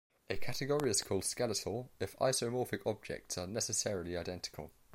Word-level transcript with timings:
A 0.31 0.35
category 0.37 0.89
is 0.89 1.03
called 1.03 1.25
skeletal 1.25 1.91
if 1.99 2.15
isomorphic 2.17 2.81
objects 2.87 3.37
are 3.37 3.45
necessarily 3.45 4.17
identical. 4.17 4.71